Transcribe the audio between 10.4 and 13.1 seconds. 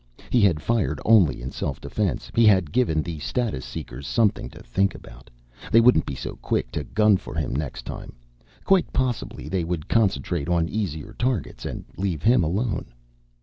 on easier targets and leave him alone.